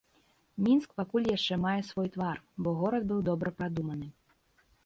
[0.67, 4.07] Мінск пакуль яшчэ мае свой твар, бо горад быў добра прадуманы.